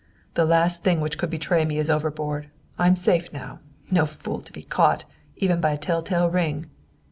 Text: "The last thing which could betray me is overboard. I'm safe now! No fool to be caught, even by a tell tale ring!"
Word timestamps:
"The 0.33 0.45
last 0.45 0.83
thing 0.83 0.99
which 0.99 1.19
could 1.19 1.29
betray 1.29 1.63
me 1.63 1.77
is 1.77 1.87
overboard. 1.87 2.47
I'm 2.79 2.95
safe 2.95 3.31
now! 3.31 3.59
No 3.91 4.07
fool 4.07 4.41
to 4.41 4.51
be 4.51 4.63
caught, 4.63 5.05
even 5.35 5.61
by 5.61 5.73
a 5.73 5.77
tell 5.77 6.01
tale 6.01 6.27
ring!" 6.27 6.65